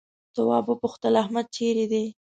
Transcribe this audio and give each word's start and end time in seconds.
تواب 0.35 0.65
وپوښتل 0.69 1.13
احمد 1.23 1.45
چيرې 1.55 1.85
دی؟ 1.91 2.05